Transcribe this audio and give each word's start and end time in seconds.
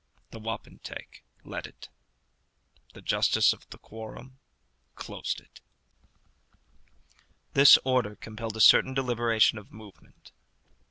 The 0.31 0.39
wapentake 0.39 1.23
led 1.43 1.67
it. 1.67 1.89
The 2.95 3.03
justice 3.03 3.53
of 3.53 3.69
the 3.69 3.77
quorum 3.77 4.39
closed 4.95 5.39
it. 5.39 5.61
This 7.53 7.77
order 7.85 8.15
compelled 8.15 8.57
a 8.57 8.61
certain 8.61 8.95
deliberation 8.95 9.59
of 9.59 9.71
movement. 9.71 10.31